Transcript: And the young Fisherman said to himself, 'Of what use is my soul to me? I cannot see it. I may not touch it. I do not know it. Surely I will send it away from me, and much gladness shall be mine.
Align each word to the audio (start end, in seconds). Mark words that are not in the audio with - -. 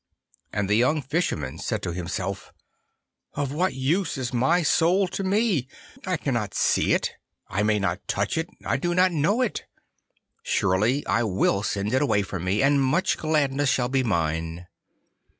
And 0.51 0.67
the 0.67 0.73
young 0.73 1.03
Fisherman 1.03 1.59
said 1.59 1.83
to 1.83 1.93
himself, 1.93 2.51
'Of 3.35 3.51
what 3.51 3.75
use 3.75 4.17
is 4.17 4.33
my 4.33 4.63
soul 4.63 5.07
to 5.09 5.23
me? 5.23 5.67
I 6.07 6.17
cannot 6.17 6.55
see 6.55 6.93
it. 6.93 7.11
I 7.47 7.61
may 7.61 7.77
not 7.77 8.07
touch 8.07 8.35
it. 8.35 8.49
I 8.65 8.77
do 8.77 8.95
not 8.95 9.11
know 9.11 9.41
it. 9.41 9.65
Surely 10.41 11.05
I 11.05 11.21
will 11.21 11.61
send 11.61 11.93
it 11.93 12.01
away 12.01 12.23
from 12.23 12.45
me, 12.45 12.63
and 12.63 12.81
much 12.81 13.19
gladness 13.19 13.69
shall 13.69 13.89
be 13.89 14.01
mine. 14.01 14.65